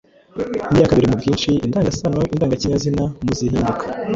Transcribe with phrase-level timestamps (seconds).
[0.71, 3.83] niya kabiri mu bwinshi, indangasano indangakinyazina muzihinduka